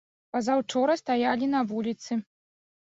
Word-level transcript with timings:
Пазаўчора 0.35 0.97
стаялі 1.03 1.51
на 1.55 1.65
вуліцы. 1.75 2.23